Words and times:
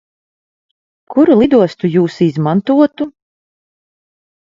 Kuru 1.15 1.37
lidostu 1.43 1.93
Jūs 1.99 2.19
izmantotu? 2.31 3.11